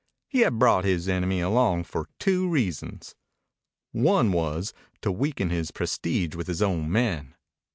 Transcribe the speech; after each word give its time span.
He 0.27 0.39
had 0.39 0.57
brought 0.57 0.83
his 0.83 1.07
enemy 1.07 1.41
along 1.41 1.83
for 1.83 2.09
two 2.17 2.49
reasons. 2.49 3.13
One 3.91 4.31
was 4.31 4.73
to 5.01 5.11
weaken 5.11 5.51
his 5.51 5.69
prestige 5.69 6.33
with 6.33 6.47
his 6.47 6.63
own 6.63 6.91
men. 6.91 7.35